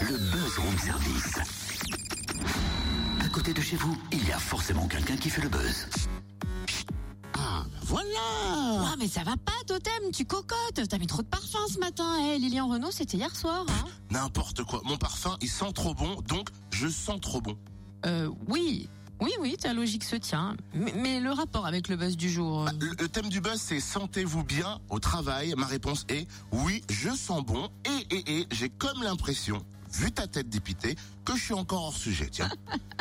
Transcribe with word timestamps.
le 0.00 0.16
buzz 0.16 0.58
room 0.58 0.78
service. 0.78 1.34
À 3.24 3.28
côté 3.28 3.52
de 3.52 3.60
chez 3.60 3.76
vous, 3.76 3.96
il 4.12 4.26
y 4.26 4.32
a 4.32 4.38
forcément 4.38 4.86
quelqu'un 4.86 5.16
qui 5.16 5.30
fait 5.30 5.42
le 5.42 5.48
buzz. 5.48 5.86
Ah, 7.34 7.64
voilà 7.82 8.18
Ah 8.44 8.94
mais 8.98 9.08
ça 9.08 9.22
va 9.22 9.36
pas 9.36 9.52
Totem, 9.66 10.10
tu 10.12 10.24
cocottes, 10.24 10.88
t'as 10.88 10.98
mis 10.98 11.06
trop 11.06 11.22
de 11.22 11.26
parfum 11.28 11.58
ce 11.72 11.78
matin. 11.78 12.16
Eh 12.32 12.38
Lilian 12.38 12.68
Renault 12.68 12.90
c'était 12.90 13.16
hier 13.18 13.34
soir. 13.36 13.66
Hein 13.68 13.84
N'importe 14.10 14.62
quoi. 14.64 14.80
Mon 14.84 14.96
parfum, 14.96 15.36
il 15.42 15.48
sent 15.48 15.72
trop 15.74 15.94
bon, 15.94 16.16
donc 16.28 16.48
je 16.72 16.88
sens 16.88 17.20
trop 17.20 17.40
bon. 17.40 17.56
euh, 18.06 18.30
oui, 18.48 18.88
oui, 19.20 19.30
oui, 19.40 19.56
ta 19.60 19.72
logique 19.74 20.04
se 20.04 20.16
tient. 20.16 20.56
Mais, 20.74 20.92
mais 20.96 21.20
le 21.20 21.30
rapport 21.32 21.66
avec 21.66 21.88
le 21.88 21.96
buzz 21.96 22.16
du 22.16 22.30
jour. 22.30 22.66
euh, 22.66 22.70
Le, 22.80 22.94
le 22.98 23.08
thème 23.08 23.28
du 23.28 23.40
buzz, 23.40 23.60
c'est 23.60 23.80
sentez-vous 23.80 24.42
bien 24.44 24.78
au 24.90 24.98
travail? 25.00 25.54
Ma 25.56 25.66
réponse 25.66 26.06
est 26.08 26.26
oui, 26.52 26.82
je 26.88 27.10
sens 27.10 27.44
bon. 27.44 27.68
Et, 27.84 28.16
et, 28.16 28.38
et, 28.40 28.46
j'ai 28.52 28.68
comme 28.70 29.02
l'impression, 29.02 29.62
vu 29.98 30.12
ta 30.12 30.26
tête 30.26 30.48
dépitée, 30.48 30.96
que 31.24 31.36
je 31.36 31.42
suis 31.42 31.54
encore 31.54 31.84
hors 31.84 31.96
sujet. 31.96 32.28
Tiens. 32.30 32.48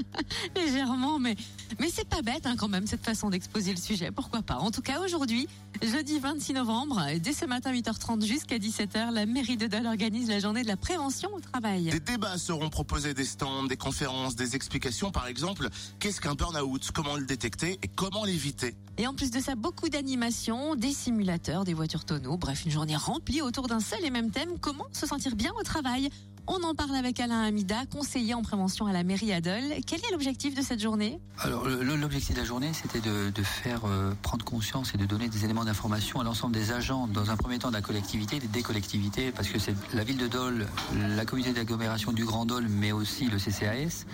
Légèrement, 0.55 1.19
mais, 1.19 1.35
mais 1.79 1.89
c'est 1.89 2.07
pas 2.07 2.21
bête 2.21 2.45
hein, 2.45 2.55
quand 2.57 2.67
même 2.67 2.87
cette 2.87 3.05
façon 3.05 3.29
d'exposer 3.29 3.71
le 3.71 3.79
sujet. 3.79 4.11
Pourquoi 4.11 4.41
pas? 4.41 4.55
En 4.55 4.71
tout 4.71 4.81
cas, 4.81 4.99
aujourd'hui, 5.01 5.47
jeudi 5.81 6.19
26 6.19 6.53
novembre, 6.53 7.01
dès 7.19 7.33
ce 7.33 7.45
matin 7.45 7.71
8h30 7.71 8.25
jusqu'à 8.25 8.57
17h, 8.57 9.11
la 9.11 9.25
mairie 9.25 9.57
de 9.57 9.67
Dole 9.67 9.85
organise 9.85 10.29
la 10.29 10.39
journée 10.39 10.63
de 10.63 10.67
la 10.67 10.77
prévention 10.77 11.29
au 11.33 11.39
travail. 11.39 11.91
Des 11.91 11.99
débats 11.99 12.37
seront 12.37 12.69
proposés, 12.69 13.13
des 13.13 13.25
stands, 13.25 13.65
des 13.65 13.77
conférences, 13.77 14.35
des 14.35 14.55
explications. 14.55 15.11
Par 15.11 15.27
exemple, 15.27 15.69
qu'est-ce 15.99 16.19
qu'un 16.19 16.33
burn-out? 16.33 16.89
Comment 16.93 17.15
le 17.15 17.25
détecter? 17.25 17.79
Et 17.83 17.87
comment 17.87 18.25
l'éviter? 18.25 18.75
Et 18.97 19.05
en 19.05 19.13
plus 19.13 19.29
de 19.29 19.39
ça, 19.39 19.53
beaucoup 19.55 19.89
d'animations, 19.89 20.75
des 20.75 20.91
simulateurs, 20.91 21.63
des 21.63 21.75
voitures 21.75 22.05
tonneaux, 22.05 22.37
bref, 22.37 22.65
une 22.65 22.71
journée 22.71 22.95
remplie 22.95 23.41
autour 23.41 23.67
d'un 23.67 23.79
seul 23.79 24.03
et 24.03 24.09
même 24.09 24.31
thème, 24.31 24.57
comment 24.59 24.87
se 24.91 25.05
sentir 25.05 25.35
bien 25.35 25.51
au 25.59 25.63
travail? 25.63 26.09
On 26.47 26.63
en 26.63 26.73
parle 26.75 26.95
avec 26.95 27.19
Alain 27.19 27.41
Amida, 27.43 27.85
conseiller 27.85 28.33
en 28.33 28.41
prévention 28.41 28.85
à 28.85 28.93
la 28.93 29.03
mairie 29.03 29.33
Adol. 29.33 29.61
Quel 29.85 29.99
est 29.99 30.11
l'objectif 30.11 30.55
de 30.55 30.61
cette 30.61 30.79
journée? 30.79 31.19
Alors 31.39 31.67
l'objectif 31.67 32.35
de 32.35 32.39
la 32.39 32.45
journée, 32.45 32.71
c'était 32.73 33.01
de, 33.01 33.31
faire 33.43 33.81
euh, 33.85 34.13
prendre 34.21 34.43
conscience 34.45 34.93
et 34.93 34.97
de 34.97 35.05
donner 35.05 35.29
des 35.29 35.45
éléments 35.45 35.65
d'information 35.65 36.19
à 36.19 36.23
l'ensemble 36.23 36.53
des 36.53 36.71
agents, 36.71 37.07
dans 37.07 37.29
un 37.31 37.37
premier 37.37 37.59
temps 37.59 37.69
de 37.69 37.73
la 37.73 37.81
collectivité, 37.81 38.39
des 38.39 38.61
collectivités, 38.61 39.31
parce 39.31 39.49
que 39.49 39.59
c'est 39.59 39.75
la 39.93 40.03
ville 40.03 40.17
de 40.17 40.27
Dole, 40.27 40.67
la 40.95 41.25
communauté 41.25 41.53
d'agglomération 41.53 42.11
du 42.11 42.25
Grand 42.25 42.45
Dole, 42.45 42.67
mais 42.69 42.91
aussi 42.91 43.25
le 43.25 43.37
CCAS. 43.37 44.05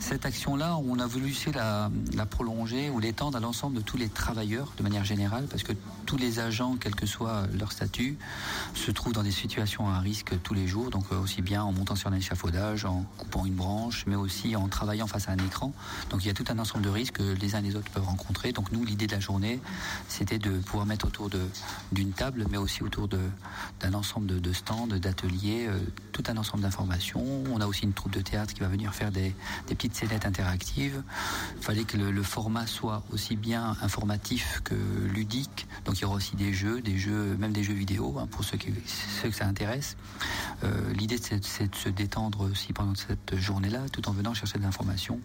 Cette 0.00 0.24
action-là, 0.24 0.76
on 0.76 0.98
a 0.98 1.06
voulu 1.06 1.34
la, 1.54 1.90
la 2.14 2.26
prolonger 2.26 2.90
ou 2.90 3.00
l'étendre 3.00 3.36
à 3.36 3.40
l'ensemble 3.40 3.76
de 3.76 3.82
tous 3.82 3.96
les 3.96 4.08
travailleurs 4.08 4.72
de 4.76 4.82
manière 4.82 5.04
générale, 5.04 5.46
parce 5.50 5.62
que 5.62 5.72
tous 6.06 6.16
les 6.16 6.38
agents, 6.38 6.76
quel 6.78 6.94
que 6.94 7.06
soit 7.06 7.46
leur 7.58 7.72
statut, 7.72 8.16
se 8.74 8.90
trouvent 8.90 9.12
dans 9.12 9.22
des 9.22 9.32
situations 9.32 9.88
à 9.88 9.98
risque 9.98 10.40
tous 10.42 10.54
les 10.54 10.66
jours, 10.66 10.90
donc 10.90 11.04
euh, 11.12 11.20
aussi 11.20 11.42
bien 11.42 11.71
en 11.72 11.78
montant 11.78 11.96
sur 11.96 12.10
un 12.10 12.14
échafaudage, 12.14 12.84
en 12.84 13.04
coupant 13.16 13.46
une 13.46 13.54
branche, 13.54 14.04
mais 14.06 14.16
aussi 14.16 14.54
en 14.56 14.68
travaillant 14.68 15.06
face 15.06 15.28
à 15.28 15.32
un 15.32 15.38
écran. 15.38 15.72
Donc 16.10 16.24
il 16.24 16.28
y 16.28 16.30
a 16.30 16.34
tout 16.34 16.44
un 16.48 16.58
ensemble 16.58 16.84
de 16.84 16.90
risques 16.90 17.14
que 17.14 17.34
les 17.34 17.54
uns 17.54 17.58
et 17.58 17.62
les 17.62 17.76
autres 17.76 17.90
peuvent 17.90 18.04
rencontrer. 18.04 18.52
Donc 18.52 18.72
nous, 18.72 18.84
l'idée 18.84 19.06
de 19.06 19.12
la 19.12 19.20
journée, 19.20 19.60
c'était 20.08 20.38
de 20.38 20.50
pouvoir 20.58 20.86
mettre 20.86 21.06
autour 21.06 21.30
d'une 21.92 22.12
table, 22.12 22.46
mais 22.50 22.58
aussi 22.58 22.82
autour 22.82 23.08
d'un 23.08 23.94
ensemble 23.94 24.26
de, 24.26 24.38
de 24.38 24.52
stands, 24.52 24.86
d'ateliers, 24.86 25.66
euh, 25.68 25.78
tout 26.12 26.22
un 26.28 26.36
ensemble 26.36 26.62
d'informations. 26.62 27.24
On 27.52 27.60
a 27.60 27.66
aussi 27.66 27.84
une 27.84 27.92
troupe 27.92 28.12
de 28.12 28.20
théâtre 28.20 28.54
qui 28.54 28.60
va 28.60 28.68
venir 28.68 28.94
faire 28.94 29.10
des, 29.10 29.34
des 29.68 29.74
petites 29.74 29.94
scénettes 29.94 30.26
interactives. 30.26 31.02
Il 31.56 31.62
fallait 31.62 31.84
que 31.84 31.96
le, 31.96 32.10
le 32.10 32.22
format 32.22 32.66
soit 32.66 33.02
aussi 33.12 33.36
bien 33.36 33.76
informatif 33.82 34.60
que 34.64 34.74
ludique. 34.74 35.66
Donc 35.84 35.98
il 35.98 36.02
y 36.02 36.04
aura 36.04 36.16
aussi 36.16 36.36
des 36.36 36.52
jeux, 36.52 36.80
des 36.80 36.98
jeux, 36.98 37.36
même 37.38 37.52
des 37.52 37.62
jeux 37.62 37.74
vidéo 37.74 38.16
hein, 38.18 38.26
pour 38.30 38.44
ceux, 38.44 38.58
qui, 38.58 38.72
ceux 39.20 39.30
que 39.30 39.36
ça 39.36 39.46
intéresse. 39.46 39.96
Euh, 40.64 40.92
L'idée 40.92 41.18
c'est 41.18 41.61
c'est 41.62 41.68
de 41.70 41.76
se 41.76 41.88
détendre 41.88 42.50
aussi 42.50 42.72
pendant 42.72 42.94
cette 42.94 43.36
journée-là, 43.38 43.80
tout 43.92 44.08
en 44.08 44.12
venant 44.12 44.34
chercher 44.34 44.58
de 44.58 44.64
l'information 44.64 45.20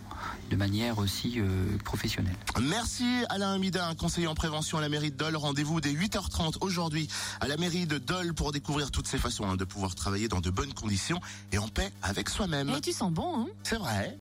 de 0.52 0.56
manière 0.56 1.00
aussi 1.00 1.40
euh, 1.40 1.78
professionnelle. 1.84 2.36
Merci 2.62 3.06
Alain 3.30 3.54
Amida, 3.54 3.94
conseiller 3.98 4.28
en 4.28 4.36
prévention 4.36 4.78
à 4.78 4.82
la 4.82 4.90
mairie 4.90 5.12
de 5.12 5.18
Dole. 5.18 5.36
Rendez-vous 5.36 5.82
dès 5.82 5.92
8h30 5.92 6.58
aujourd'hui 6.62 7.08
à 7.42 7.48
la 7.48 7.58
mairie 7.58 7.88
de 7.88 7.98
Dole 7.98 8.34
pour 8.34 8.52
découvrir 8.52 8.92
toutes 8.92 9.08
ces 9.08 9.18
façons 9.18 9.46
hein, 9.46 9.56
de 9.56 9.66
pouvoir 9.66 9.96
travailler 9.96 10.28
dans 10.28 10.42
de 10.42 10.50
bonnes 10.52 10.74
conditions 10.74 11.20
et 11.52 11.58
en 11.58 11.68
paix 11.68 11.92
avec 12.04 12.30
soi-même. 12.30 12.70
Et 12.70 12.82
tu 12.82 12.92
sens 12.92 13.12
bon, 13.12 13.42
hein? 13.42 13.48
C'est 13.64 13.78
vrai. 13.78 14.16